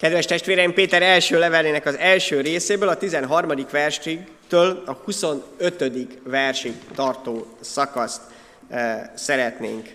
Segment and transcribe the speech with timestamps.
[0.00, 3.66] Kedves testvéreim, Péter első levelének az első részéből, a 13.
[3.70, 6.08] verstől a 25.
[6.22, 8.20] versig tartó szakaszt
[8.68, 9.88] e, szeretnénk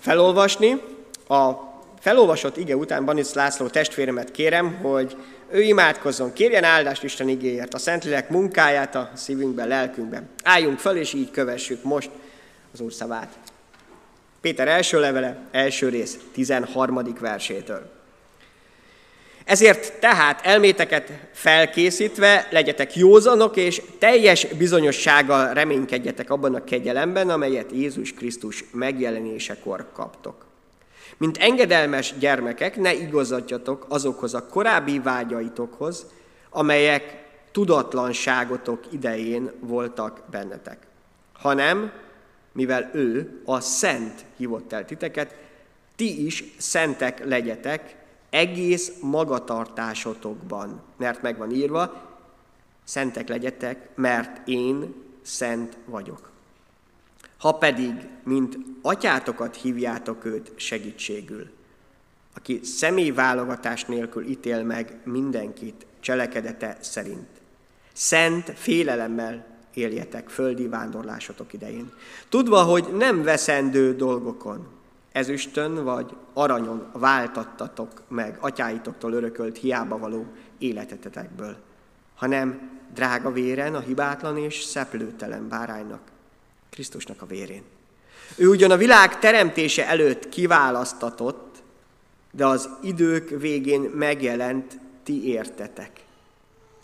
[0.00, 0.80] felolvasni.
[1.28, 1.52] A
[2.00, 5.16] felolvasott ige után Banic László testvéremet kérem, hogy
[5.50, 10.28] ő imádkozzon, kérjen áldást Isten igéért, a Szentlélek munkáját a szívünkben, lelkünkben.
[10.44, 12.10] Álljunk fel, és így kövessük most
[12.72, 13.38] az Úr szavát.
[14.40, 17.16] Péter első levele, első rész, 13.
[17.20, 18.00] versétől.
[19.44, 28.14] Ezért tehát elméteket felkészítve legyetek józanok, és teljes bizonyossággal reménykedjetek abban a kegyelemben, amelyet Jézus
[28.14, 30.46] Krisztus megjelenésekor kaptok.
[31.16, 36.06] Mint engedelmes gyermekek, ne igazadjatok azokhoz a korábbi vágyaitokhoz,
[36.50, 37.22] amelyek
[37.52, 40.78] tudatlanságotok idején voltak bennetek,
[41.32, 41.92] hanem,
[42.52, 45.34] mivel ő a szent hívott el titeket,
[45.96, 47.96] ti is szentek legyetek,
[48.32, 52.10] egész magatartásotokban, mert meg van írva,
[52.84, 56.30] szentek legyetek, mert én szent vagyok.
[57.38, 57.92] Ha pedig,
[58.24, 61.50] mint atyátokat hívjátok őt segítségül,
[62.34, 67.28] aki személyválogatás nélkül ítél meg mindenkit cselekedete szerint.
[67.92, 71.92] Szent félelemmel éljetek földi vándorlásotok idején.
[72.28, 74.66] Tudva, hogy nem veszendő dolgokon,
[75.12, 80.26] ezüstön vagy aranyon váltattatok meg atyáitoktól örökölt hiába való
[80.58, 81.56] életetetekből,
[82.14, 86.00] hanem drága véren a hibátlan és szeplőtelen báránynak,
[86.70, 87.62] Krisztusnak a vérén.
[88.36, 91.62] Ő ugyan a világ teremtése előtt kiválasztatott,
[92.30, 95.90] de az idők végén megjelent ti értetek,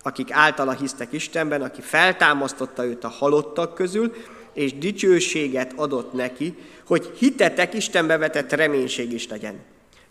[0.03, 4.15] akik általa hisztek Istenben, aki feltámasztotta őt a halottak közül,
[4.53, 6.55] és dicsőséget adott neki,
[6.89, 9.61] hogy hitetek Istenbe vetett reménység is legyen.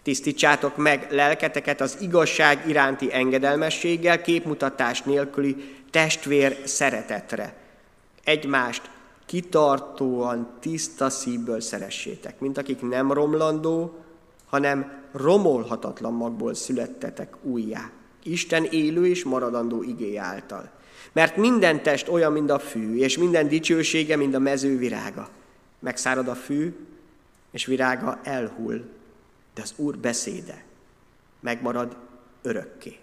[0.03, 5.55] Tisztítsátok meg lelketeket az igazság iránti engedelmességgel, képmutatás nélküli
[5.91, 7.55] testvér szeretetre.
[8.23, 8.89] Egymást
[9.25, 13.99] kitartóan, tiszta szívből szeressétek, mint akik nem romlandó,
[14.45, 17.91] hanem romolhatatlan magból születtetek újjá.
[18.23, 20.69] Isten élő és maradandó igéje által.
[21.13, 25.29] Mert minden test olyan, mint a fű, és minden dicsősége, mint a mező virága.
[25.79, 26.87] Megszárad a fű,
[27.51, 28.89] és virága elhull,
[29.53, 30.63] de az Úr beszéde
[31.39, 31.97] megmarad
[32.41, 32.99] örökké.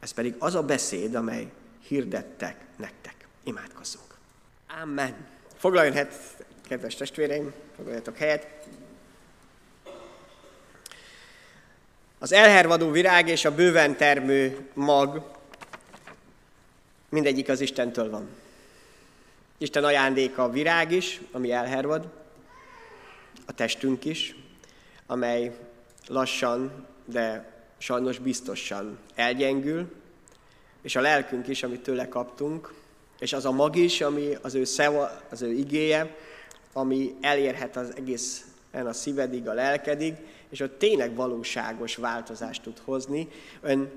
[0.00, 1.52] Ez pedig az a beszéd, amely
[1.86, 3.26] hirdettek nektek.
[3.44, 4.06] Imádkozzunk.
[4.82, 5.26] Amen.
[5.56, 8.46] Foglaljon helyet, kedves testvéreim, foglaljatok helyet.
[12.18, 15.36] Az elhervadó virág és a bőven termő mag
[17.08, 18.28] mindegyik az Istentől van.
[19.58, 22.08] Isten ajándéka a virág is, ami elhervad,
[23.46, 24.36] a testünk is,
[25.06, 25.56] amely
[26.06, 29.92] lassan, de sajnos biztosan elgyengül,
[30.82, 32.72] és a lelkünk is, amit tőle kaptunk,
[33.18, 36.16] és az a mag is, ami az ő szeva, az ő igéje,
[36.72, 40.14] ami elérhet az egész a szívedig, a lelkedig,
[40.48, 43.28] és ott tényleg valóságos változást tud hozni.
[43.60, 43.90] Ön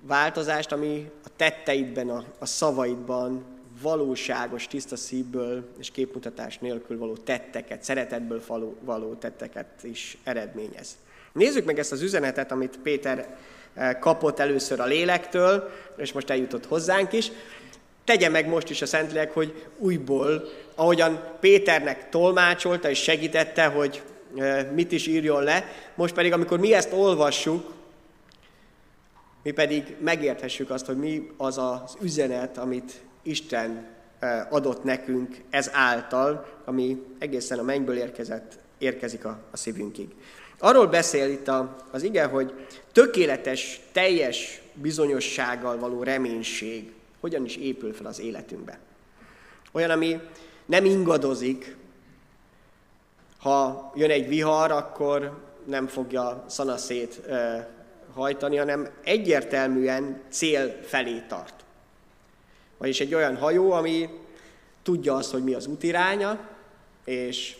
[0.00, 7.82] változást, ami a tetteidben, a, a szavaidban valóságos, tiszta szívből és képmutatás nélkül való tetteket,
[7.82, 8.42] szeretetből
[8.80, 10.96] való, tetteket is eredményez.
[11.32, 13.36] Nézzük meg ezt az üzenetet, amit Péter
[13.74, 17.30] eh, kapott először a lélektől, és most eljutott hozzánk is.
[18.04, 24.02] Tegye meg most is a Szentlélek, hogy újból, ahogyan Péternek tolmácsolta és segítette, hogy
[24.36, 25.64] eh, mit is írjon le,
[25.94, 27.72] most pedig, amikor mi ezt olvassuk,
[29.42, 33.86] mi pedig megérthessük azt, hogy mi az az üzenet, amit Isten
[34.48, 40.08] adott nekünk ez által, ami egészen a mennyből érkezett, érkezik a, a szívünkig.
[40.58, 47.92] Arról beszél itt a, az ige, hogy tökéletes, teljes bizonyossággal való reménység hogyan is épül
[47.92, 48.78] fel az életünkbe.
[49.72, 50.20] Olyan, ami
[50.66, 51.76] nem ingadozik,
[53.38, 57.20] ha jön egy vihar, akkor nem fogja szanaszét
[58.14, 61.63] hajtani, hanem egyértelműen cél felé tart.
[62.84, 64.08] Vagyis egy olyan hajó, ami
[64.82, 66.48] tudja azt, hogy mi az útiránya,
[67.04, 67.56] és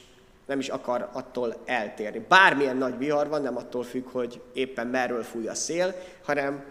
[0.46, 2.24] nem is akar attól eltérni.
[2.28, 5.94] Bármilyen nagy vihar van, nem attól függ, hogy éppen merről fúj a szél,
[6.24, 6.64] hanem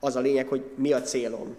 [0.00, 1.56] az a lényeg, hogy mi a célom.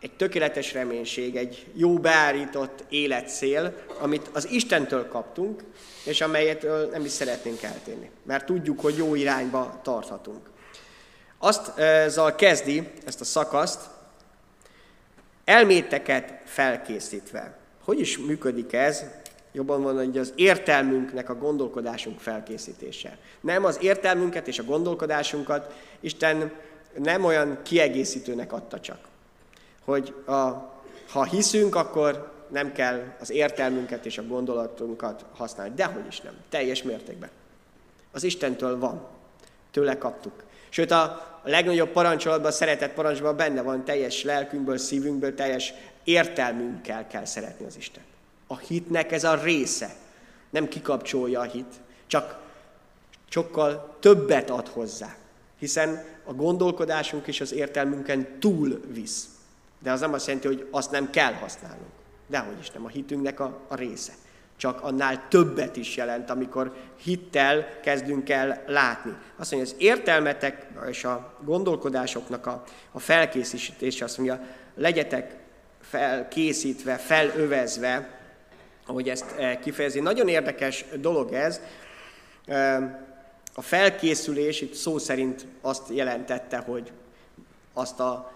[0.00, 5.64] Egy tökéletes reménység, egy jó beállított életcél, amit az Istentől kaptunk,
[6.04, 10.50] és amelyet nem is szeretnénk eltérni, mert tudjuk, hogy jó irányba tarthatunk.
[11.38, 13.96] Azt ezzel kezdi ezt a szakaszt,
[15.48, 17.56] elméteket felkészítve.
[17.84, 19.04] Hogy is működik ez?
[19.52, 23.18] Jobban van, hogy az értelmünknek a gondolkodásunk felkészítése.
[23.40, 26.52] Nem az értelmünket és a gondolkodásunkat Isten
[26.98, 28.98] nem olyan kiegészítőnek adta csak.
[29.84, 30.32] Hogy a,
[31.08, 35.74] ha hiszünk, akkor nem kell az értelmünket és a gondolatunkat használni.
[35.74, 36.34] Dehogy is nem.
[36.48, 37.30] Teljes mértékben.
[38.12, 39.06] Az Istentől van.
[39.70, 40.42] Tőle kaptuk.
[40.68, 45.72] Sőt, a legnagyobb parancsolatban, a szeretett parancsban benne van teljes lelkünkből, szívünkből, teljes
[46.04, 48.02] értelmünkkel kell szeretni az Isten.
[48.46, 49.94] A hitnek ez a része.
[50.50, 51.74] Nem kikapcsolja a hit,
[52.06, 52.38] csak
[53.28, 55.16] sokkal többet ad hozzá.
[55.58, 59.28] Hiszen a gondolkodásunk és az értelmünken túl visz.
[59.78, 61.90] De az nem azt jelenti, hogy azt nem kell használnunk.
[62.26, 64.12] Dehogy is nem, a hitünknek a, a része.
[64.58, 69.16] Csak annál többet is jelent, amikor hittel kezdünk el látni.
[69.36, 74.40] Azt mondja, az értelmetek és a gondolkodásoknak a, a felkészítése, azt mondja,
[74.74, 75.36] legyetek
[75.80, 78.18] felkészítve, felövezve,
[78.86, 80.00] ahogy ezt eh, kifejezi.
[80.00, 81.60] Nagyon érdekes dolog ez.
[83.54, 86.92] A felkészülés itt szó szerint azt jelentette, hogy
[87.72, 88.32] azt a,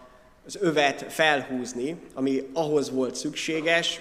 [0.47, 4.01] az övet felhúzni, ami ahhoz volt szükséges,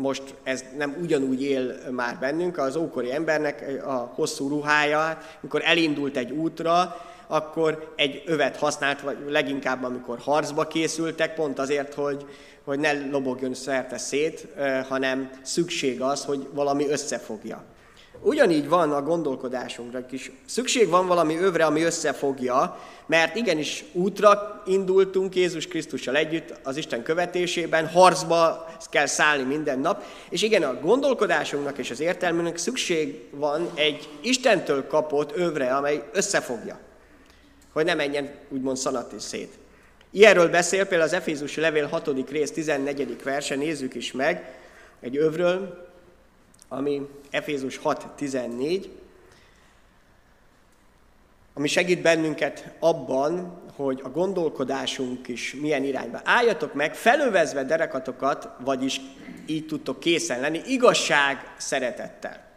[0.00, 6.16] most ez nem ugyanúgy él már bennünk, az ókori embernek a hosszú ruhája, amikor elindult
[6.16, 12.26] egy útra, akkor egy övet használt, vagy leginkább amikor harcba készültek, pont azért, hogy,
[12.64, 14.46] hogy ne lobogjon szerte szét,
[14.88, 17.64] hanem szükség az, hogy valami összefogja.
[18.22, 20.30] Ugyanígy van a gondolkodásunkra is.
[20.46, 27.02] Szükség van valami övre, ami összefogja, mert igenis útra indultunk Jézus Krisztussal együtt az Isten
[27.02, 33.70] követésében, harcba kell szállni minden nap, és igen, a gondolkodásunknak és az értelmünknek szükség van
[33.74, 36.78] egy Istentől kapott övre, amely összefogja,
[37.72, 39.58] hogy ne menjen úgymond szanat is szét.
[40.10, 42.30] Ilyenről beszél például az Efézusi Levél 6.
[42.30, 43.22] rész 14.
[43.22, 44.58] verse, nézzük is meg,
[45.00, 45.89] egy övről,
[46.72, 48.88] ami Efézus 6.14,
[51.54, 56.20] ami segít bennünket abban, hogy a gondolkodásunk is milyen irányba.
[56.24, 59.00] Álljatok meg, felövezve derekatokat, vagyis
[59.46, 62.48] így tudtok készen lenni, igazság szeretettel.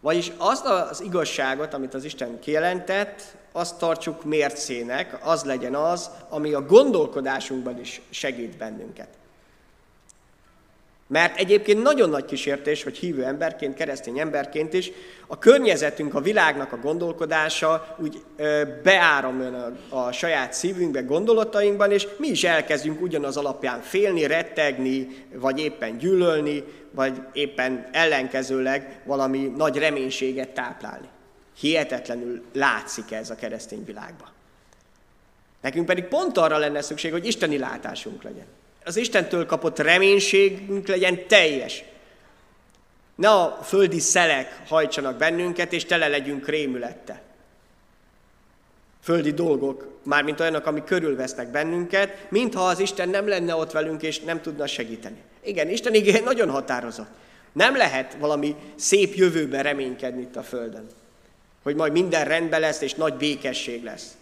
[0.00, 6.52] Vagyis azt az igazságot, amit az Isten kijelentett, azt tartsuk mércének, az legyen az, ami
[6.52, 9.08] a gondolkodásunkban is segít bennünket.
[11.12, 14.90] Mert egyébként nagyon nagy kísértés, hogy hívő emberként, keresztény emberként is,
[15.26, 18.22] a környezetünk, a világnak a gondolkodása úgy
[18.82, 25.60] beáramön a, a saját szívünkbe, gondolatainkban, és mi is elkezdünk ugyanaz alapján félni, rettegni, vagy
[25.60, 31.08] éppen gyűlölni, vagy éppen ellenkezőleg valami nagy reménységet táplálni.
[31.58, 34.28] Hihetetlenül látszik ez a keresztény világban.
[35.60, 38.46] Nekünk pedig pont arra lenne szükség, hogy isteni látásunk legyen
[38.84, 41.84] az Istentől kapott reménységünk legyen teljes.
[43.14, 47.20] Ne a földi szelek hajtsanak bennünket, és tele legyünk rémülettel.
[49.02, 54.20] Földi dolgok, mármint olyanok, amik körülvesznek bennünket, mintha az Isten nem lenne ott velünk, és
[54.20, 55.22] nem tudna segíteni.
[55.44, 57.10] Igen, Isten igény nagyon határozott.
[57.52, 60.86] Nem lehet valami szép jövőben reménykedni itt a Földön.
[61.62, 64.16] Hogy majd minden rendben lesz, és nagy békesség lesz.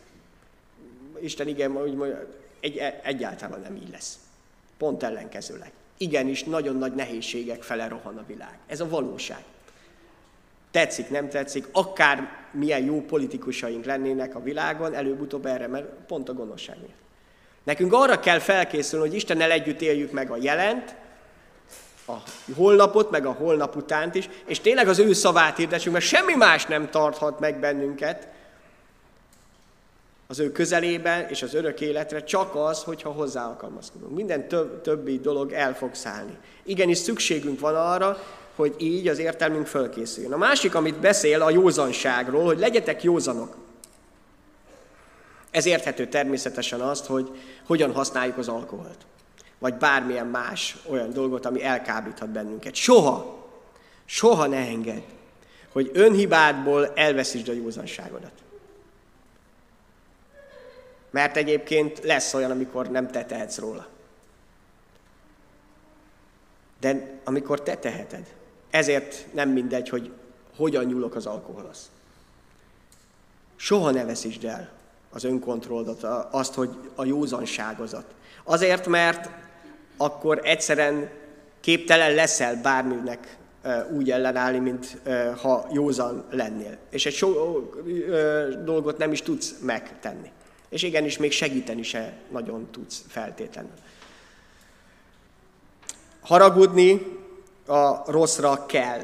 [1.21, 2.15] Isten igen, hogy
[2.61, 4.19] egy, egyáltalán nem így lesz.
[4.81, 5.73] Pont ellenkezőleg.
[5.99, 8.59] Igenis, nagyon nagy nehézségek fele rohan a világ.
[8.67, 9.44] Ez a valóság.
[10.71, 16.33] Tetszik, nem tetszik, akár milyen jó politikusaink lennének a világon, előbb-utóbb erre, mert pont a
[16.33, 17.00] gonoszság miatt.
[17.62, 20.95] Nekünk arra kell felkészülni, hogy Istennel együtt éljük meg a jelent,
[22.07, 22.16] a
[22.57, 26.66] holnapot, meg a holnap utánt is, és tényleg az ő szavát hirdessünk, mert semmi más
[26.66, 28.28] nem tarthat meg bennünket,
[30.30, 34.16] az ő közelében és az örök életre csak az, hogyha hozzá alkalmazkodunk.
[34.16, 36.38] Minden több, többi dolog el fog szállni.
[36.62, 38.18] Igenis szükségünk van arra,
[38.54, 40.32] hogy így az értelmünk fölkészüljön.
[40.32, 43.56] A másik, amit beszél a józanságról, hogy legyetek józanok.
[45.50, 47.30] Ez érthető természetesen azt, hogy
[47.66, 49.06] hogyan használjuk az alkoholt.
[49.58, 52.75] Vagy bármilyen más olyan dolgot, ami elkábíthat bennünket.
[52.75, 53.46] Soha,
[54.04, 55.02] soha ne engedd,
[55.72, 58.32] hogy önhibádból elveszítsd a józanságodat.
[61.11, 63.87] Mert egyébként lesz olyan, amikor nem te tehetsz róla.
[66.81, 68.35] De amikor te teheted,
[68.71, 70.12] ezért nem mindegy, hogy
[70.57, 71.90] hogyan nyúlok az alkoholhoz.
[73.57, 74.71] Soha ne veszítsd el
[75.11, 78.05] az önkontrollodat, azt, hogy a józanságozat.
[78.45, 79.31] Azért, mert
[79.97, 81.11] akkor egyszerűen
[81.61, 83.37] képtelen leszel bárminek
[83.93, 84.99] úgy ellenállni, mint
[85.40, 86.76] ha józan lennél.
[86.90, 87.33] És egy so
[88.64, 90.31] dolgot nem is tudsz megtenni.
[90.71, 93.73] És igenis, még segíteni se nagyon tudsz feltétlenül.
[96.21, 97.19] Haragudni,
[97.67, 99.03] a rosszra kell.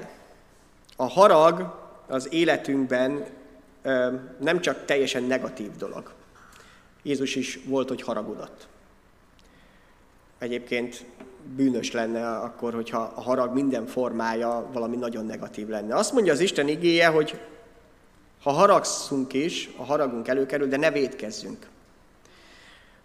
[0.97, 3.27] A harag az életünkben
[4.39, 6.13] nem csak teljesen negatív dolog.
[7.03, 8.69] Jézus is volt, hogy haragudott.
[10.39, 11.05] Egyébként
[11.57, 15.95] bűnös lenne akkor, hogyha a harag minden formája valami nagyon negatív lenne.
[15.95, 17.41] Azt mondja az Isten igéje, hogy
[18.43, 21.67] ha haragszunk is, a haragunk előkerül, de ne védkezzünk.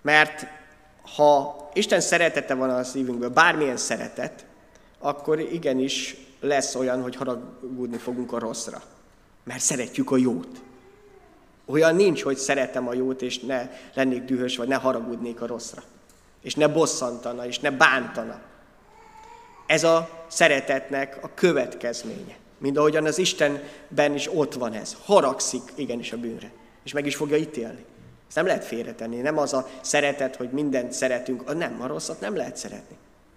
[0.01, 0.45] Mert
[1.15, 4.45] ha Isten szeretete van a szívünkből, bármilyen szeretet,
[4.99, 8.81] akkor igenis lesz olyan, hogy haragudni fogunk a rosszra.
[9.43, 10.61] Mert szeretjük a jót.
[11.65, 15.83] Olyan nincs, hogy szeretem a jót, és ne lennék dühös, vagy ne haragudnék a rosszra.
[16.41, 18.41] És ne bosszantana, és ne bántana.
[19.67, 22.35] Ez a szeretetnek a következménye.
[22.61, 24.95] Mind ahogyan az Istenben is ott van ez.
[25.03, 26.51] Haragszik igenis a bűnre.
[26.83, 27.85] És meg is fogja ítélni.
[28.27, 29.15] Ezt nem lehet félretenni.
[29.15, 31.49] Nem az a szeretet, hogy mindent szeretünk.
[31.49, 32.95] A nem, a rosszat nem lehet szeretni.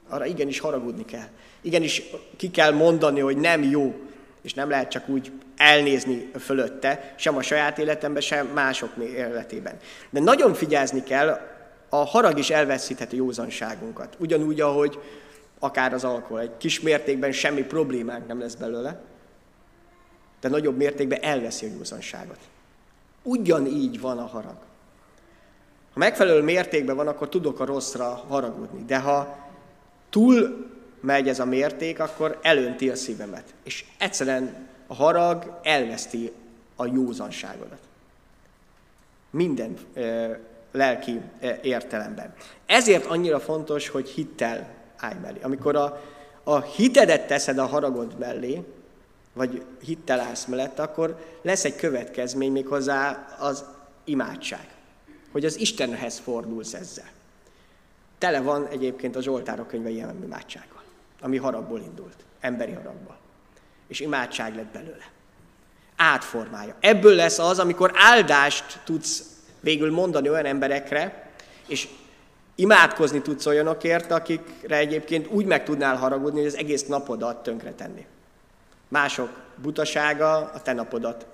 [0.08, 1.28] Arra igenis haragudni kell.
[1.60, 2.02] Igenis
[2.36, 3.94] ki kell mondani, hogy nem jó,
[4.42, 9.76] és nem lehet csak úgy elnézni fölötte, sem a saját életemben, sem mások életében.
[10.10, 11.40] De nagyon figyelni kell,
[11.88, 14.16] a harag is elveszítheti józanságunkat.
[14.18, 14.98] Ugyanúgy, ahogy
[15.58, 16.40] akár az alkohol.
[16.40, 19.00] Egy kis mértékben semmi problémánk nem lesz belőle,
[20.44, 22.38] de nagyobb mértékben elveszi a józanságot.
[23.22, 24.56] Ugyanígy van a harag.
[25.92, 28.84] Ha megfelelő mértékben van, akkor tudok a rosszra haragudni.
[28.84, 29.36] De ha
[30.10, 30.66] túl
[31.00, 33.54] megy ez a mérték, akkor elönti a szívemet.
[33.62, 36.32] És egyszerűen a harag elveszti
[36.76, 37.80] a józanságodat.
[39.30, 40.38] Minden e,
[40.72, 42.34] lelki e, értelemben.
[42.66, 45.38] Ezért annyira fontos, hogy hittel állj mellé.
[45.42, 46.02] Amikor a,
[46.42, 48.64] a hitedet teszed a haragod mellé,
[49.34, 53.64] vagy hittel mellett, akkor lesz egy következmény méghozzá az
[54.04, 54.68] imádság.
[55.32, 57.08] Hogy az Istenhez fordulsz ezzel.
[58.18, 60.82] Tele van egyébként a Zsoltárok könyve ilyen imádsággal,
[61.20, 63.16] ami haragból indult, emberi haragból.
[63.86, 65.10] És imádság lett belőle.
[65.96, 66.74] Átformálja.
[66.80, 69.22] Ebből lesz az, amikor áldást tudsz
[69.60, 71.30] végül mondani olyan emberekre,
[71.66, 71.88] és
[72.54, 78.06] imádkozni tudsz olyanokért, akikre egyébként úgy meg tudnál haragudni, hogy az egész napodat tönkretenni.
[78.94, 81.26] Mások butasága a te napodat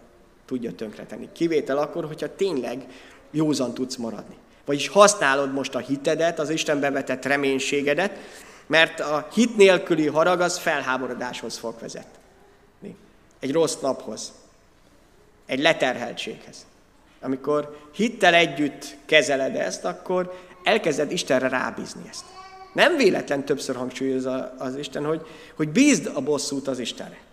[0.46, 1.28] tudja tönkretenni.
[1.32, 2.86] Kivétel akkor, hogyha tényleg
[3.30, 4.36] józan tudsz maradni.
[4.64, 8.18] Vagyis használod most a hitedet, az Istenbe vetett reménységedet,
[8.66, 12.96] mert a hit nélküli harag az felháborodáshoz fog vezetni.
[13.40, 14.32] Egy rossz naphoz,
[15.46, 16.66] egy leterheltséghez.
[17.20, 22.24] Amikor hittel együtt kezeled ezt, akkor elkezded Istenre rábízni ezt.
[22.74, 27.28] Nem véletlen többször hangsúlyozza az Isten, hogy, hogy bízd a bosszút az Istenre.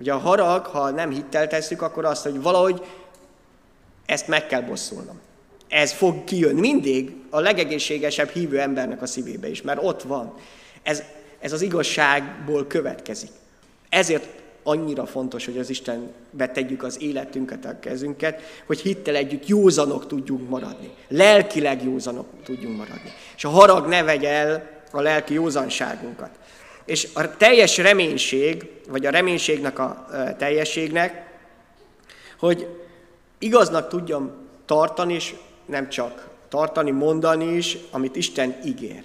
[0.00, 2.82] Ugye a harag, ha nem hittel tesszük, akkor azt, hogy valahogy
[4.06, 5.20] ezt meg kell bosszulnom.
[5.68, 10.34] Ez fog kijönni mindig a legegészségesebb hívő embernek a szívébe is, mert ott van.
[10.82, 11.02] Ez,
[11.40, 13.30] ez az igazságból következik.
[13.88, 14.26] Ezért
[14.62, 20.48] annyira fontos, hogy az Istenbe tegyük az életünket, a kezünket, hogy hittel együtt józanok tudjunk
[20.48, 20.90] maradni.
[21.08, 23.12] Lelkileg józanok tudjunk maradni.
[23.36, 26.30] És a harag ne vegye el a lelki józanságunkat.
[26.88, 30.06] És a teljes reménység, vagy a reménységnek a
[30.38, 31.38] teljességnek,
[32.38, 32.66] hogy
[33.38, 34.32] igaznak tudjam
[34.64, 35.34] tartani, és
[35.66, 39.04] nem csak tartani, mondani is, amit Isten ígér.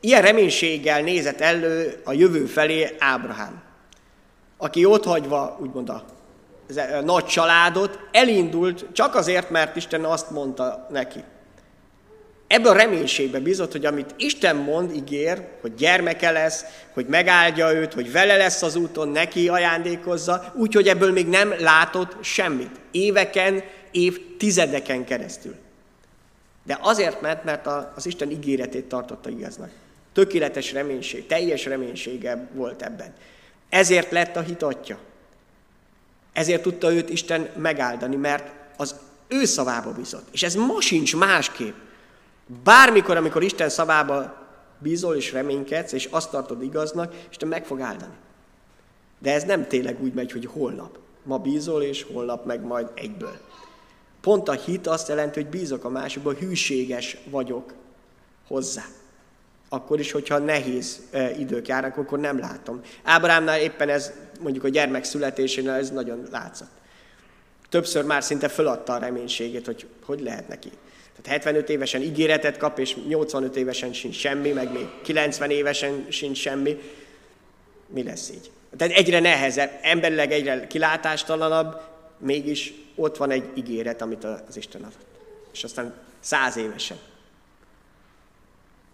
[0.00, 3.62] Ilyen reménységgel nézett elő a jövő felé Ábrahám,
[4.56, 6.04] aki ott hagyva, úgymond a
[7.04, 11.24] nagy családot, elindult csak azért, mert Isten azt mondta neki.
[12.52, 17.92] Ebben a reménységben bizott, hogy amit Isten mond, ígér, hogy gyermeke lesz, hogy megáldja őt,
[17.92, 22.80] hogy vele lesz az úton, neki ajándékozza, úgyhogy ebből még nem látott semmit.
[22.90, 25.54] Éveken, évtizedeken keresztül.
[26.64, 29.70] De azért ment, mert az Isten ígéretét tartotta igaznak.
[30.12, 33.14] Tökéletes reménység, teljes reménysége volt ebben.
[33.68, 34.98] Ezért lett a hit atya.
[36.32, 38.94] Ezért tudta őt Isten megáldani, mert az
[39.28, 40.28] ő szavába bizott.
[40.32, 41.74] És ez ma sincs másképp.
[42.64, 44.40] Bármikor, amikor Isten szavába
[44.78, 48.14] bízol és reménykedsz, és azt tartod igaznak, Isten meg fog áldani.
[49.18, 50.98] De ez nem tényleg úgy megy, hogy holnap.
[51.22, 53.38] Ma bízol, és holnap meg majd egyből.
[54.20, 57.74] Pont a hit azt jelenti, hogy bízok a másikban, hűséges vagyok
[58.46, 58.84] hozzá.
[59.68, 62.80] Akkor is, hogyha nehéz e, idők járnak, akkor nem látom.
[63.02, 66.70] Ábrámnál éppen ez, mondjuk a gyermek születésénél ez nagyon látszott.
[67.68, 70.70] Többször már szinte föladta a reménységét, hogy hogy lehet neki.
[71.22, 76.38] Tehát 75 évesen ígéretet kap, és 85 évesen sincs semmi, meg még 90 évesen sincs
[76.38, 76.80] semmi.
[77.86, 78.50] Mi lesz így?
[78.76, 81.80] Tehát egyre nehezebb, emberileg egyre kilátástalanabb,
[82.18, 85.06] mégis ott van egy ígéret, amit az Isten adott.
[85.52, 86.96] És aztán száz évesen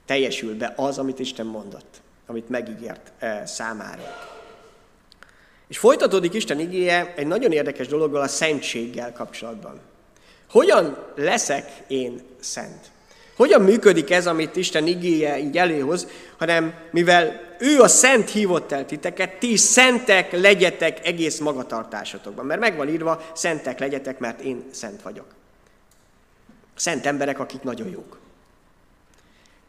[0.08, 2.00] teljesül be az, amit Isten mondott.
[2.26, 3.12] amit megígért
[3.44, 4.02] számára.
[5.66, 9.80] És folytatódik Isten igéje egy nagyon érdekes dologgal a szentséggel kapcsolatban.
[10.50, 12.90] Hogyan leszek én szent?
[13.36, 16.06] Hogyan működik ez, amit Isten igéje így előhoz,
[16.38, 22.46] hanem mivel ő a szent hívott el titeket, ti szentek legyetek egész magatartásotokban.
[22.46, 25.26] Mert megvan írva, szentek legyetek, mert én szent vagyok.
[26.74, 28.18] Szent emberek, akik nagyon jók.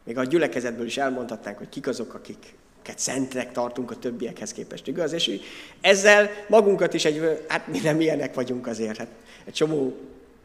[0.04, 5.12] Még a gyülekezetből is elmondhatnánk, hogy kik azok, akiket szentek tartunk a többiekhez képest, igaz?
[5.12, 5.40] És
[5.80, 8.96] ezzel magunkat is egy, hát mi nem ilyenek vagyunk azért.
[8.96, 9.08] Hát
[9.44, 9.96] egy csomó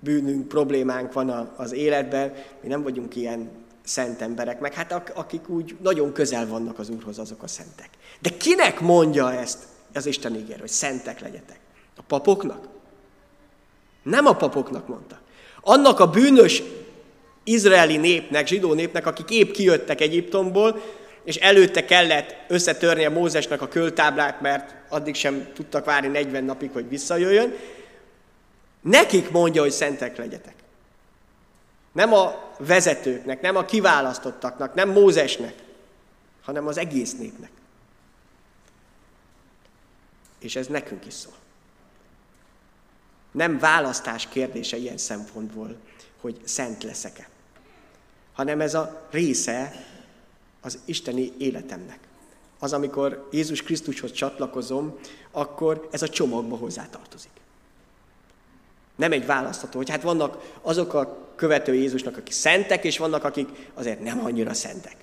[0.06, 3.50] bűnünk, problémánk van az életben, mi nem vagyunk ilyen
[3.84, 7.90] szent emberek, meg hát akik úgy nagyon közel vannak az Úrhoz, azok a szentek.
[8.22, 9.60] De kinek mondja ezt
[9.94, 11.60] az Isten ígér, hogy szentek legyetek?
[11.98, 12.68] A papoknak?
[14.04, 15.20] Nem a papoknak mondta.
[15.62, 16.64] Annak a bűnös
[17.44, 20.82] izraeli népnek, zsidó népnek, akik épp kijöttek Egyiptomból,
[21.24, 26.70] és előtte kellett összetörni a Mózesnek a költáblát, mert addig sem tudtak várni 40 napig,
[26.74, 27.54] hogy visszajöjjön,
[28.86, 30.56] Nekik mondja, hogy szentek legyetek.
[31.92, 35.64] Nem a vezetőknek, nem a kiválasztottaknak, nem Mózesnek,
[36.42, 37.52] hanem az egész népnek.
[40.40, 41.34] És ez nekünk is szól.
[43.32, 45.78] Nem választás kérdése ilyen szempontból,
[46.22, 47.30] hogy szent leszek-e,
[48.34, 49.86] hanem ez a része
[50.62, 52.00] az isteni életemnek.
[52.60, 55.00] Az, amikor Jézus Krisztushoz csatlakozom,
[55.32, 57.44] akkor ez a csomagba hozzátartozik.
[58.96, 63.50] Nem egy választható, hogy hát vannak azok a követői Jézusnak, akik szentek, és vannak, akik
[63.74, 64.96] azért nem annyira szentek.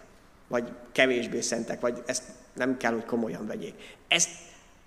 [0.48, 2.22] Vagy kevésbé szentek, vagy ezt
[2.54, 3.74] nem kell, hogy komolyan vegyék.
[4.08, 4.28] Ez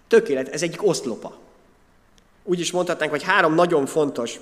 [0.07, 1.37] tökélet, ez egyik oszlopa.
[2.43, 4.39] Úgy is mondhatnánk, hogy három nagyon fontos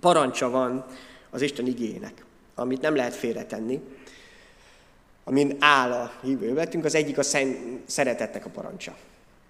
[0.00, 0.84] parancsa van
[1.30, 3.80] az Isten igének, amit nem lehet félretenni,
[5.24, 6.68] amin áll a hívő.
[6.82, 7.22] Az egyik a
[7.86, 8.96] szeretetnek a parancsa.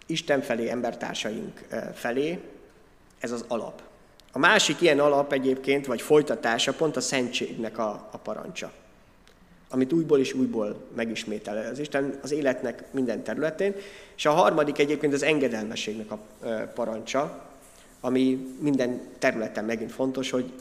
[0.06, 2.38] Isten felé, embertársaink felé,
[3.20, 3.82] ez az alap.
[4.32, 8.72] A másik ilyen alap egyébként, vagy folytatása pont a szentségnek a, a parancsa,
[9.68, 13.74] amit újból és újból megismétel az Isten az életnek minden területén.
[14.16, 16.18] És a harmadik egyébként az engedelmességnek a
[16.74, 17.50] parancsa,
[18.00, 20.52] ami minden területen megint fontos, hogy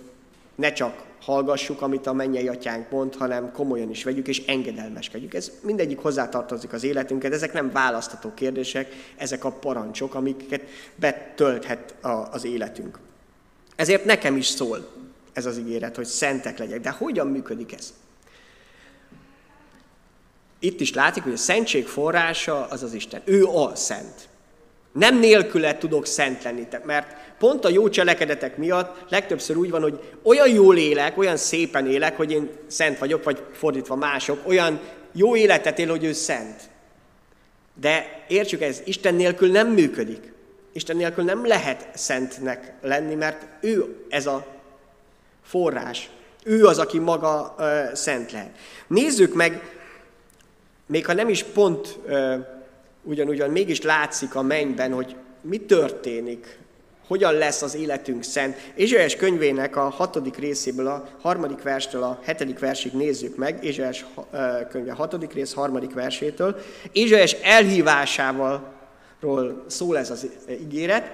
[0.56, 5.34] ne csak hallgassuk, amit a mennyei atyánk mond, hanem komolyan is vegyük, és engedelmeskedjük.
[5.34, 10.62] Ez mindegyik hozzátartozik az életünket, ezek nem választható kérdések, ezek a parancsok, amiket
[10.96, 11.96] betölthet
[12.32, 13.00] az életünk.
[13.82, 14.88] Ezért nekem is szól
[15.34, 16.80] ez az ígéret, hogy szentek legyek.
[16.80, 17.94] De hogyan működik ez?
[20.60, 23.22] Itt is látszik, hogy a szentség forrása az az Isten.
[23.26, 24.30] Ő a szent.
[24.92, 30.00] Nem nélküle tudok szent lenni, mert pont a jó cselekedetek miatt legtöbbször úgy van, hogy
[30.24, 34.80] olyan jól élek, olyan szépen élek, hogy én szent vagyok, vagy fordítva mások, olyan
[35.12, 36.70] jó életet él, hogy ő szent.
[37.80, 40.31] De értsük, ez Isten nélkül nem működik.
[40.72, 44.46] Isten nélkül nem lehet szentnek lenni, mert ő ez a
[45.44, 46.10] forrás.
[46.44, 48.58] Ő az, aki maga ö, szent lehet.
[48.88, 49.80] Nézzük meg,
[50.86, 52.00] még ha nem is pont
[53.04, 56.60] ugyanúgyan, mégis látszik a mennyben, hogy mi történik,
[57.08, 58.72] hogyan lesz az életünk szent.
[58.76, 64.06] Ézsaiás könyvének a hatodik részéből, a harmadik verstől a hetedik versig nézzük meg, Ézsaiás
[64.70, 66.56] könyve hatodik rész harmadik versétől.
[66.92, 68.74] Ézsaiás elhívásával
[69.22, 71.12] ról szól ez az ígéret,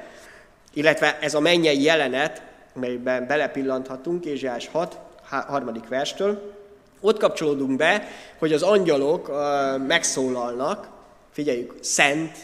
[0.73, 2.41] illetve ez a mennyei jelenet,
[2.73, 6.55] melyben belepillanthatunk, Ézsás 6, harmadik verstől.
[7.01, 9.31] Ott kapcsolódunk be, hogy az angyalok
[9.87, 10.89] megszólalnak,
[11.31, 12.37] figyeljük, szent,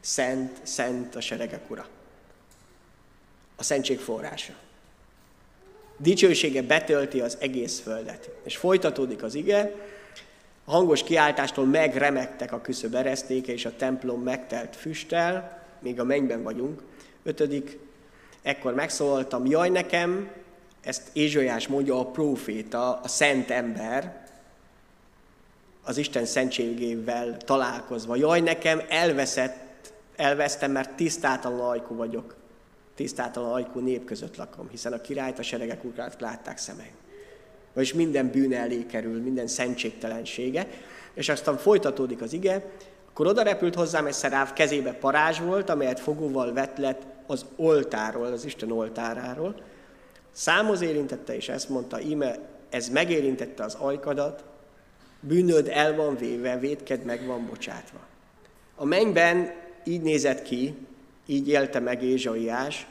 [0.00, 1.86] szent, szent a seregek ura.
[3.56, 4.52] A szentség forrása.
[5.96, 8.30] Dicsősége betölti az egész földet.
[8.42, 9.72] És folytatódik az ige,
[10.64, 16.42] a hangos kiáltástól megremegtek a küszöb eresztéke, és a templom megtelt füsttel, még a mennyben
[16.42, 16.82] vagyunk.
[17.22, 17.78] Ötödik,
[18.42, 20.30] ekkor megszólaltam, jaj nekem,
[20.80, 24.20] ezt Ézsajás mondja a próféta, a szent ember,
[25.84, 28.16] az Isten szentségével találkozva.
[28.16, 32.36] Jaj nekem, elveszett, elvesztem, mert tisztátalan ajkú vagyok.
[32.94, 37.01] Tisztátalan ajkú nép között lakom, hiszen a királyt, a seregek urát látták szemeim
[37.74, 40.66] vagyis minden bűne elé kerül, minden szentségtelensége,
[41.14, 42.64] és aztán folytatódik az ige,
[43.08, 48.26] akkor oda repült hozzám egy szeráv, kezébe parázs volt, amelyet fogóval vett lett az oltáról,
[48.26, 49.54] az Isten oltáráról.
[50.30, 52.34] Számoz érintette, és ezt mondta, íme,
[52.70, 54.44] ez megérintette az ajkadat,
[55.20, 57.98] bűnöd el van véve, védked meg van bocsátva.
[58.76, 59.54] A mennyben
[59.84, 60.74] így nézett ki,
[61.26, 62.86] így élte meg Ézsaiás,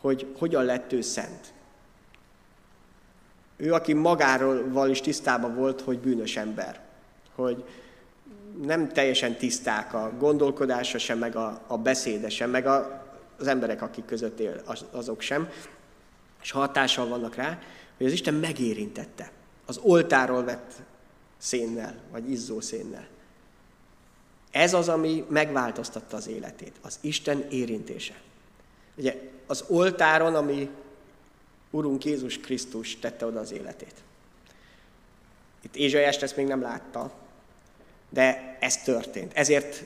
[0.00, 1.54] hogy hogyan lett ő szent.
[3.56, 6.80] Ő, aki magáról is tisztában volt, hogy bűnös ember.
[7.34, 7.64] Hogy
[8.62, 13.04] nem teljesen tiszták a gondolkodása sem, meg a, a beszéde sem, meg a,
[13.38, 15.48] az emberek, akik között él, az, azok sem,
[16.42, 17.58] és hatással vannak rá,
[17.96, 19.30] hogy az Isten megérintette
[19.66, 20.72] az oltáról vett
[21.38, 23.06] szénnel, vagy izzó szénnel.
[24.50, 28.14] Ez az, ami megváltoztatta az életét, az Isten érintése.
[28.96, 30.70] Ugye az oltáron, ami
[31.76, 33.94] Urunk Jézus Krisztus tette oda az életét.
[35.62, 37.12] Itt Ézsaiást ezt még nem látta,
[38.08, 39.32] de ez történt.
[39.34, 39.84] Ezért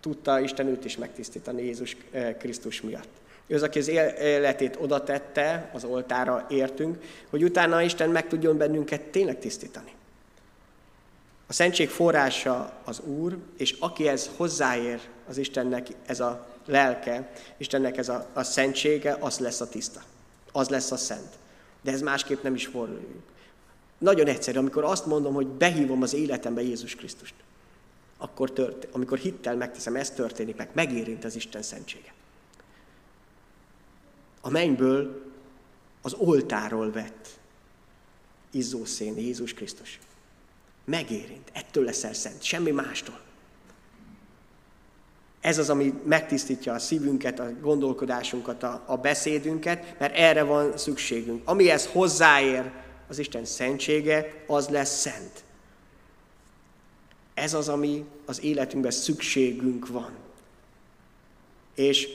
[0.00, 3.08] tudta Isten őt is megtisztítani Jézus eh, Krisztus miatt.
[3.46, 8.56] Ő az, aki az életét oda tette, az oltára értünk, hogy utána Isten meg tudjon
[8.56, 9.92] bennünket tényleg tisztítani.
[11.46, 17.96] A szentség forrása az Úr, és aki ez hozzáér az Istennek, ez a lelke, Istennek
[17.96, 20.02] ez a, a szentsége, az lesz a tiszta.
[20.52, 21.38] Az lesz a szent.
[21.82, 23.22] De ez másképp nem is fordul.
[23.98, 27.34] Nagyon egyszerű, amikor azt mondom, hogy behívom az életembe Jézus Krisztust,
[28.16, 32.12] akkor tört, amikor hittel megteszem, ez történik meg, megérint az Isten szentsége.
[34.40, 35.26] A mennyből
[36.02, 37.38] az oltáról vett
[38.50, 39.98] izzószén Jézus Krisztus.
[40.84, 43.20] Megérint, ettől leszel szent, semmi mástól.
[45.48, 51.42] Ez az, ami megtisztítja a szívünket, a gondolkodásunkat, a, a beszédünket, mert erre van szükségünk.
[51.44, 52.70] Amihez hozzáér
[53.08, 55.44] az Isten szentsége, az lesz szent.
[57.34, 60.10] Ez az, ami az életünkben szükségünk van.
[61.74, 62.08] És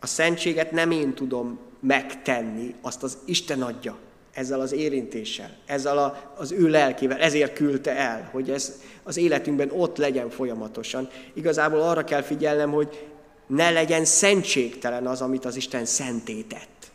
[0.00, 3.98] a szentséget nem én tudom megtenni, azt az Isten adja
[4.34, 9.70] ezzel az érintéssel, ezzel a, az ő lelkével, ezért küldte el, hogy ez az életünkben
[9.70, 11.08] ott legyen folyamatosan.
[11.32, 13.06] Igazából arra kell figyelnem, hogy
[13.46, 16.92] ne legyen szentségtelen az, amit az Isten szentétett.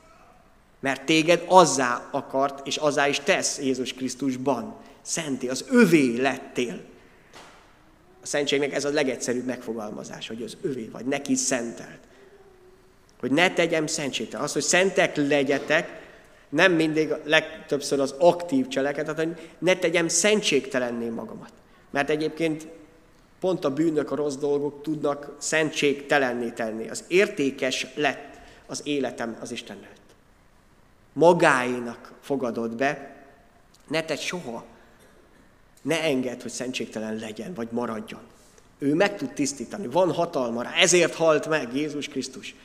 [0.79, 4.75] Mert téged azzá akart, és azzá is tesz Jézus Krisztusban.
[5.01, 6.81] Szenté, az övé lettél.
[8.21, 11.99] A szentségnek ez a legegyszerűbb megfogalmazás, hogy az övé vagy, neki szentelt.
[13.19, 14.45] Hogy ne tegyem szentségtelen.
[14.45, 15.99] Az, hogy szentek legyetek,
[16.49, 21.51] nem mindig, legtöbbször az aktív cselekedet, hogy ne tegyem szentségtelenné magamat.
[21.89, 22.67] Mert egyébként
[23.39, 26.89] pont a bűnök, a rossz dolgok tudnak szentségtelenné tenni.
[26.89, 29.97] Az értékes lett az életem az Isten előtt.
[31.13, 33.15] Magáénak fogadod be,
[33.87, 34.65] ne tedd soha,
[35.81, 38.21] ne engedd, hogy szentségtelen legyen, vagy maradjon.
[38.77, 42.55] Ő meg tud tisztítani, van hatalma rá, ezért halt meg Jézus Krisztus.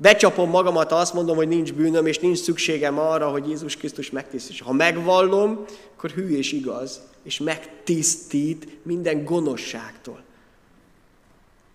[0.00, 4.64] Becsapom magamat, azt mondom, hogy nincs bűnöm, és nincs szükségem arra, hogy Jézus Krisztus megtisztítsa.
[4.64, 5.64] Ha megvallom,
[5.96, 10.22] akkor hű és igaz, és megtisztít minden gonoszságtól.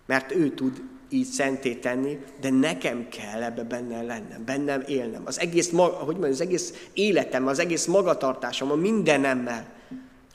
[0.06, 5.22] Mert ő tud így szenté tenni, de nekem kell ebbe benne lennem, bennem élnem.
[5.24, 9.72] Az egész, hogy mondjam, az egész életem, az egész magatartásom, a mindenemmel,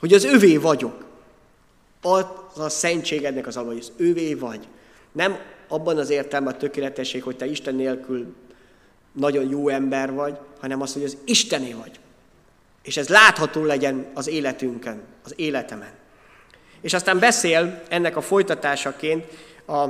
[0.00, 1.04] hogy az övé vagyok.
[2.02, 2.24] Az
[2.56, 4.68] a szentségednek az alva, hogy az övé vagy.
[5.12, 5.38] Nem
[5.70, 8.34] abban az értelme a tökéletesség, hogy te Isten nélkül
[9.12, 12.00] nagyon jó ember vagy, hanem az, hogy az Istené vagy.
[12.82, 15.90] És ez látható legyen az életünkön, az életemen.
[16.80, 19.24] És aztán beszél ennek a folytatásaként
[19.66, 19.88] a,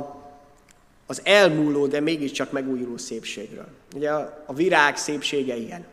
[1.05, 3.67] az elmúló, de mégiscsak megújuló szépségről.
[3.95, 5.85] Ugye a, a virág szépsége ilyen.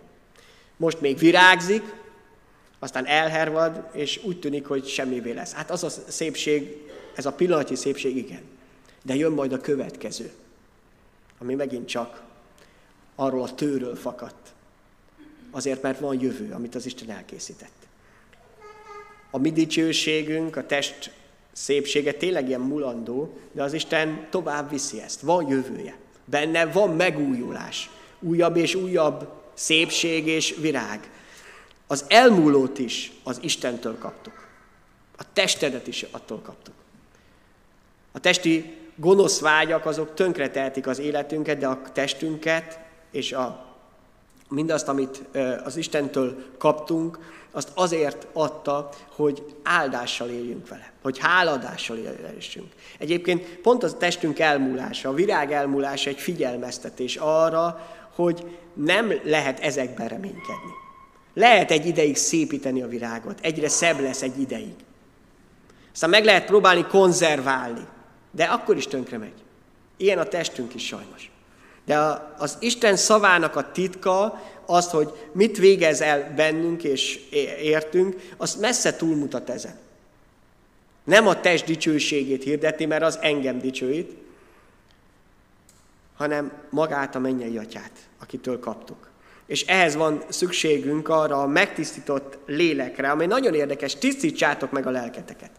[0.77, 1.83] Most még virágzik,
[2.79, 5.53] aztán elhervad, és úgy tűnik, hogy semmivé lesz.
[5.53, 6.77] Hát az a szépség,
[7.14, 8.58] ez a pillanatnyi szépség, igen.
[9.09, 10.33] De jön majd a következő,
[11.38, 12.23] ami megint csak
[13.14, 14.53] arról a tőről fakadt.
[15.51, 17.87] Azért, mert van jövő, amit az Isten elkészített.
[19.31, 21.12] A mi dicsőségünk, a test
[21.53, 25.21] szépsége tényleg ilyen mulandó, de az Isten tovább viszi ezt.
[25.21, 25.99] Van jövője.
[26.25, 27.90] Benne van megújulás.
[28.21, 31.11] Újabb és újabb szépség és virág.
[31.87, 34.49] Az elmúlót is az Istentől kaptuk.
[35.16, 36.75] A testedet is attól kaptuk.
[38.12, 42.78] A testi gonosz vágyak azok tönkretehetik az életünket, de a testünket
[43.11, 43.64] és a,
[44.48, 45.22] mindazt, amit
[45.64, 47.18] az Istentől kaptunk,
[47.50, 52.72] azt azért adta, hogy áldással éljünk vele, hogy háladással élessünk.
[52.98, 60.08] Egyébként pont az testünk elmúlása, a virág elmúlása egy figyelmeztetés arra, hogy nem lehet ezekben
[60.08, 60.72] reménykedni.
[61.34, 64.74] Lehet egy ideig szépíteni a virágot, egyre szebb lesz egy ideig.
[65.92, 67.87] Aztán meg lehet próbálni konzerválni,
[68.38, 69.42] de akkor is tönkre megy.
[69.96, 71.31] Ilyen a testünk is sajnos.
[71.85, 71.98] De
[72.38, 77.20] az Isten szavának a titka, az, hogy mit végez el bennünk és
[77.62, 79.77] értünk, az messze túlmutat ezen.
[81.05, 84.16] Nem a test dicsőségét hirdeti, mert az engem dicsőít,
[86.16, 89.09] hanem magát a mennyei atyát, akitől kaptuk.
[89.46, 95.51] És ehhez van szükségünk arra a megtisztított lélekre, ami nagyon érdekes, tisztítsátok meg a lelketeket.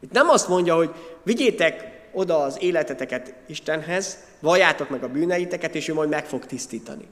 [0.00, 0.90] Itt nem azt mondja, hogy
[1.22, 7.08] vigyétek oda az életeteket Istenhez, valljátok meg a bűneiteket, és ő majd meg fog tisztítani.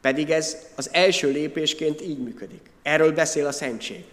[0.00, 2.70] Pedig ez az első lépésként így működik.
[2.82, 4.04] Erről beszél a szentség.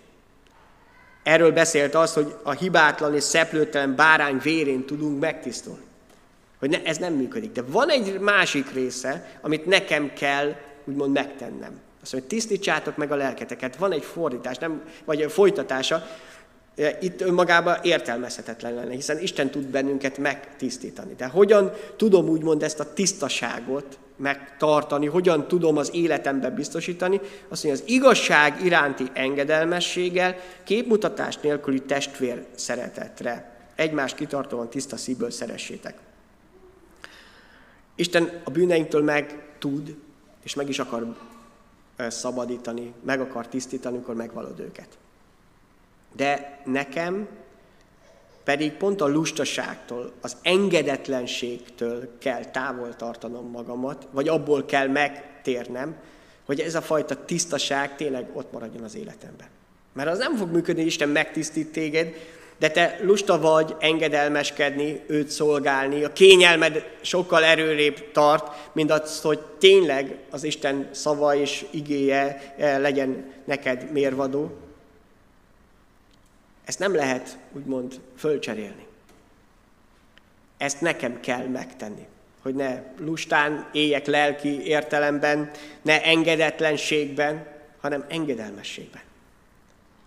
[1.24, 5.84] Erről beszélt az, hogy a hibátlan és szeplőtelen bárány vérén tudunk megtisztulni.
[6.60, 7.52] Hogy ne, ez nem működik.
[7.52, 11.80] De van egy másik része, amit nekem kell úgymond megtennem.
[12.02, 13.76] Azt mondja, tisztítsátok meg a lelketeket.
[13.76, 16.08] Van egy fordítás, nem, vagy folytatása.
[17.02, 21.14] Itt önmagában értelmezhetetlen lenne, hiszen Isten tud bennünket megtisztítani.
[21.18, 27.84] De hogyan tudom úgymond ezt a tisztaságot megtartani, hogyan tudom az életemben biztosítani, azt mondja,
[27.84, 33.58] az igazság iránti engedelmességgel, képmutatás nélküli testvér szeretetre.
[33.76, 35.98] Egymást kitartóan tiszta szívből szeressétek.
[37.96, 39.96] Isten a bűneinktől meg tud,
[40.44, 41.16] és meg is akar
[41.98, 44.88] szabadítani, meg akar tisztítani, amikor megvalod őket.
[46.16, 47.28] De nekem
[48.44, 55.96] pedig pont a lustaságtól, az engedetlenségtől kell távol tartanom magamat, vagy abból kell megtérnem,
[56.46, 59.48] hogy ez a fajta tisztaság tényleg ott maradjon az életemben.
[59.94, 62.14] Mert az nem fog működni, hogy Isten megtisztít téged,
[62.60, 69.40] de te lusta vagy engedelmeskedni, őt szolgálni, a kényelmed sokkal erőrébb tart, mint az, hogy
[69.60, 74.52] tényleg az Isten szava és igéje eh, legyen neked mérvadó.
[76.70, 78.88] Ezt nem lehet úgymond fölcserélni.
[80.58, 82.08] Ezt nekem kell megtenni,
[82.42, 85.52] hogy ne lustán éljek lelki értelemben,
[85.82, 87.48] ne engedetlenségben,
[87.82, 89.02] hanem engedelmességben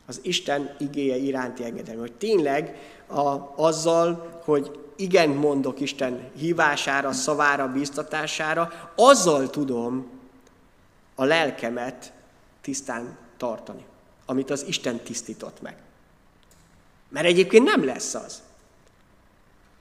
[0.07, 2.01] az Isten igéje iránti engedelme.
[2.01, 10.11] Hogy tényleg a, azzal, hogy igen mondok Isten hívására, szavára, biztatására, azzal tudom
[11.15, 12.13] a lelkemet
[12.61, 13.85] tisztán tartani,
[14.27, 15.82] amit az Isten tisztított meg.
[17.13, 18.43] Mert egyébként nem lesz az.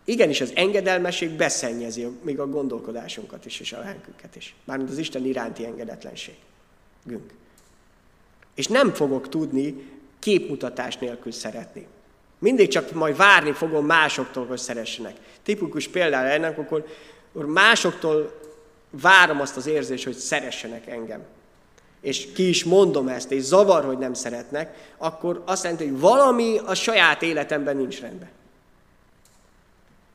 [0.05, 4.55] Igenis, az engedelmesség beszennyezi még a gondolkodásunkat is, és a lelkünket is.
[4.63, 6.35] Mármint az Isten iránti engedetlenség.
[7.03, 7.33] Günk.
[8.55, 9.89] És nem fogok tudni
[10.19, 11.87] képmutatás nélkül szeretni.
[12.39, 15.15] Mindig csak majd várni fogom másoktól, hogy szeressenek.
[15.43, 16.85] Tipikus például ennek, akkor
[17.31, 18.39] másoktól
[18.89, 21.23] várom azt az érzést, hogy szeressenek engem.
[22.01, 26.57] És ki is mondom ezt, és zavar, hogy nem szeretnek, akkor azt jelenti, hogy valami
[26.65, 28.29] a saját életemben nincs rendben.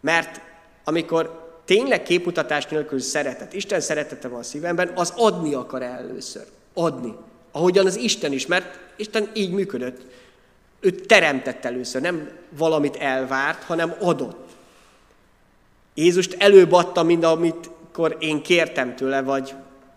[0.00, 0.40] Mert
[0.84, 6.46] amikor tényleg képmutatás nélkül szeretet, Isten szeretete van a szívemben, az adni akar először.
[6.74, 7.14] Adni.
[7.52, 10.00] Ahogyan az Isten is, mert Isten így működött.
[10.80, 14.50] Ő teremtett először, nem valamit elvárt, hanem adott.
[15.94, 19.54] Jézust előbb adta, mint amikor én kértem tőle, vagy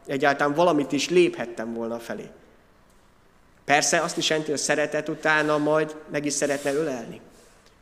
[0.10, 2.30] egyáltalán valamit is léphettem volna felé.
[3.65, 7.22] Persze azt is jelenti, hogy szeretet utána majd meg is szeretne ölelni.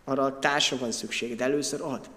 [0.04, 2.10] Arra a társa van szükség, de először ad.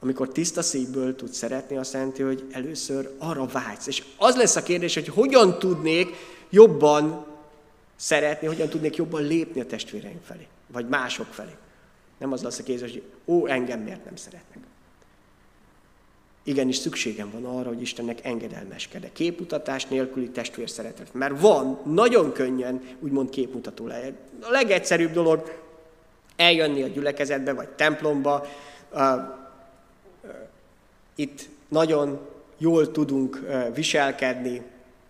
[0.00, 3.86] Amikor tiszta szívből tud szeretni, azt jelenti, hogy először arra vágysz.
[3.86, 6.14] És az lesz a kérdés, hogy hogyan tudnék
[6.50, 7.26] jobban
[7.96, 11.54] szeretni, hogyan tudnék jobban lépni a testvéreim felé, vagy mások felé.
[12.18, 14.62] Nem az lesz a kérdés, hogy ó, engem miért nem szeretnek.
[16.44, 19.12] Igenis szükségem van arra, hogy Istennek engedelmeskedek.
[19.12, 21.14] Képmutatás nélküli testvér szeretet.
[21.14, 24.12] Mert van, nagyon könnyen úgymond képmutató lehet.
[24.40, 25.60] A legegyszerűbb dolog
[26.36, 28.46] eljönni a gyülekezetbe, vagy templomba,
[31.14, 32.20] itt nagyon
[32.58, 33.40] jól tudunk
[33.74, 34.62] viselkedni,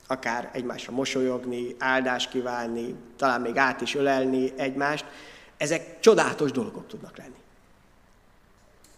[0.07, 5.05] akár egymásra mosolyogni, áldást kívánni, talán még át is ölelni egymást.
[5.57, 7.42] Ezek csodálatos dolgok tudnak lenni.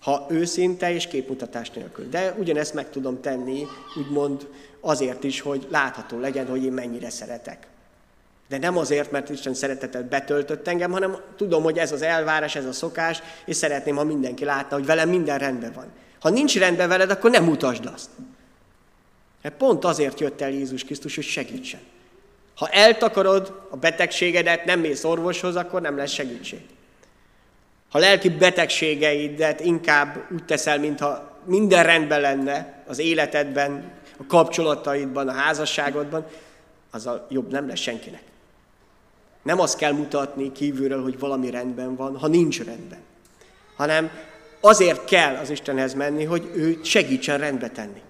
[0.04, 2.08] Ha őszinte és képmutatás nélkül.
[2.08, 3.66] De ugyanezt meg tudom tenni,
[3.98, 4.48] úgymond
[4.80, 7.66] azért is, hogy látható legyen, hogy én mennyire szeretek.
[8.48, 12.64] De nem azért, mert Isten szeretetet betöltött engem, hanem tudom, hogy ez az elvárás, ez
[12.64, 15.86] a szokás, és szeretném, ha mindenki látna, hogy velem minden rendben van.
[16.20, 18.10] Ha nincs rendben veled, akkor nem mutasd azt.
[19.42, 21.80] Mert pont azért jött el Jézus Krisztus, hogy segítsen.
[22.56, 26.60] Ha eltakarod a betegségedet, nem mész orvoshoz, akkor nem lesz segítség.
[27.94, 35.32] Ha lelki betegségeidet inkább úgy teszel, mintha minden rendben lenne az életedben, a kapcsolataidban, a
[35.32, 36.26] házasságodban,
[36.90, 38.22] azzal jobb nem lesz senkinek.
[39.42, 42.98] Nem azt kell mutatni kívülről, hogy valami rendben van, ha nincs rendben.
[43.76, 44.10] Hanem
[44.60, 48.02] azért kell az Istenhez menni, hogy ő segítsen rendbe tenni.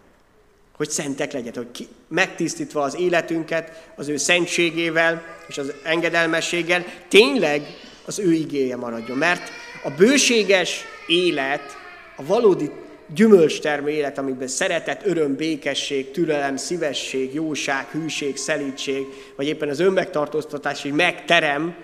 [0.77, 7.63] Hogy szentek legyen, hogy ki, megtisztítva az életünket az ő szentségével és az engedelmességgel, tényleg
[8.07, 9.19] az ő igéje maradjon.
[9.19, 9.51] Mert
[9.85, 11.77] a bőséges élet,
[12.17, 12.71] a valódi
[13.15, 20.83] gyümölcstermő élet, amiben szeretet, öröm, békesség, türelem, szívesség, jóság, hűség, szelítség, vagy éppen az önmegtartóztatás,
[20.83, 21.77] hogy megterem,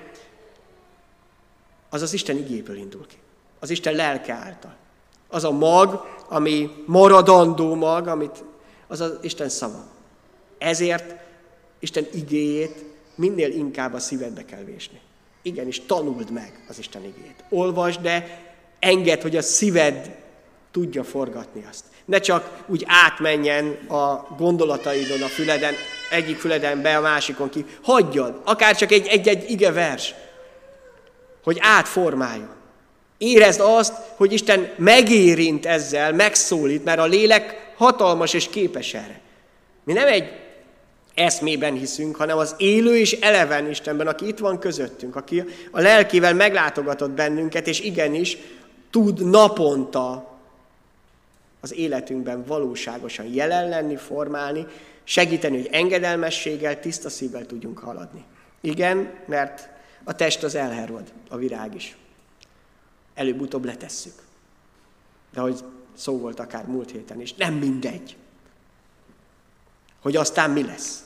[1.91, 3.17] az az Isten igéből indul ki.
[3.59, 4.77] Az Isten lelke által.
[5.29, 8.45] Az a mag, ami maradandó mag, amit,
[8.87, 9.87] az az Isten szava.
[10.59, 11.15] Ezért
[11.79, 12.85] Isten igéjét
[13.15, 15.01] minél inkább a szívedbe kell vésni.
[15.43, 17.45] Igenis, tanuld meg az Isten igéjét.
[17.49, 18.41] Olvasd, de
[18.79, 20.17] engedd, hogy a szíved
[20.71, 21.85] tudja forgatni azt.
[22.05, 25.75] Ne csak úgy átmenjen a gondolataidon a füleden,
[26.11, 27.65] egyik füleden be, a másikon ki.
[27.83, 30.15] Hagyjad, akár csak egy-egy ige vers,
[31.43, 32.59] hogy átformáljon.
[33.19, 39.21] Érezd azt, hogy Isten megérint ezzel, megszólít, mert a lélek hatalmas és képes erre.
[39.85, 40.33] Mi nem egy
[41.15, 46.35] eszmében hiszünk, hanem az élő és eleven Istenben, aki itt van közöttünk, aki a lelkével
[46.35, 48.37] meglátogatott bennünket, és igenis
[48.91, 50.39] tud naponta
[51.61, 54.67] az életünkben valóságosan jelen lenni, formálni,
[55.05, 58.25] segíteni, hogy engedelmességgel, tiszta szívvel tudjunk haladni.
[58.61, 59.69] Igen, mert
[60.05, 61.97] a test az elherod, a virág is.
[63.15, 64.15] Előbb-utóbb letesszük.
[65.33, 68.17] De hogy szó volt akár múlt héten is, nem mindegy,
[70.01, 71.05] hogy aztán mi lesz.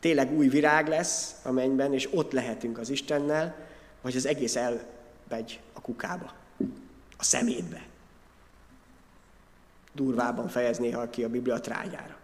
[0.00, 3.56] Tényleg új virág lesz a mennyben, és ott lehetünk az Istennel,
[4.02, 6.32] vagy az egész elmegy a kukába,
[7.16, 7.86] a szemétbe.
[9.92, 12.16] Durvában fejez néha ki a Biblia trágyára.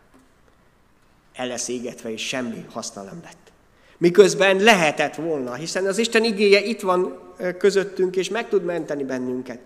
[1.33, 3.53] El lesz égetve, és semmi haszna nem lett.
[3.99, 7.21] Miközben lehetett volna, hiszen az Isten igéje itt van
[7.59, 9.59] közöttünk, és meg tud menteni bennünket.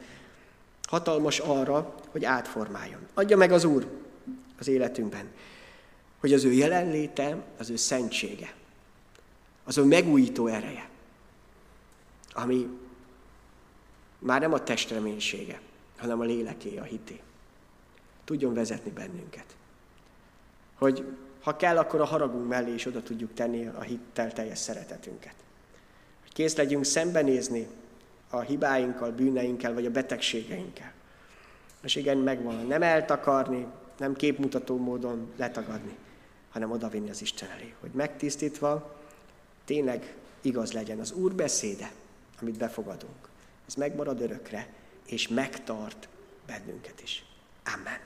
[0.82, 3.00] Hatalmas arra, hogy átformáljon.
[3.14, 3.86] Adja meg az Úr
[4.58, 5.28] az életünkben,
[6.26, 8.54] hogy az ő jelenléte, az ő szentsége,
[9.64, 10.88] az ő megújító ereje,
[12.32, 12.68] ami
[14.18, 15.60] már nem a testreménysége,
[15.96, 17.20] hanem a léleké, a hité.
[18.24, 19.56] Tudjon vezetni bennünket.
[20.74, 21.04] Hogy
[21.42, 25.34] ha kell, akkor a haragunk mellé is oda tudjuk tenni a hittel teljes szeretetünket.
[26.22, 27.66] Hogy kész legyünk szembenézni
[28.30, 30.92] a hibáinkkal, bűneinkkel, vagy a betegségeinkkel.
[31.82, 33.66] És igen, megvan, nem eltakarni,
[33.98, 35.96] nem képmutató módon letagadni,
[36.56, 38.96] hanem odavinni az Isten elé, hogy megtisztítva
[39.64, 41.92] tényleg igaz legyen az Úr beszéde,
[42.40, 43.28] amit befogadunk.
[43.66, 44.68] Ez megmarad örökre,
[45.06, 46.08] és megtart
[46.46, 47.24] bennünket is.
[47.74, 47.98] Amen.